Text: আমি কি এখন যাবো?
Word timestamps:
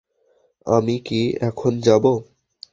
আমি 0.67 0.95
কি 1.05 1.19
এখন 1.41 1.71
যাবো? 1.81 2.11